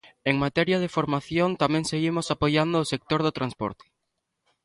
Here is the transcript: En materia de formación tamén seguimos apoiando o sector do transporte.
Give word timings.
En 0.29 0.35
materia 0.45 0.77
de 0.83 0.93
formación 0.97 1.49
tamén 1.61 1.83
seguimos 1.91 2.27
apoiando 2.35 2.75
o 2.79 2.89
sector 2.93 3.19
do 3.23 3.35
transporte. 3.37 3.85